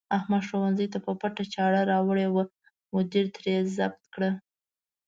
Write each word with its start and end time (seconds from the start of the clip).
احمد 0.17 0.43
ښوونځي 0.49 0.87
ته 0.93 0.97
په 1.05 1.11
پټه 1.19 1.43
چاړه 1.53 1.81
راوړې 1.91 2.27
وه، 2.33 2.43
مدیر 2.95 3.25
ترې 3.35 3.55
ضبط 3.75 4.03
کړه. 4.13 4.31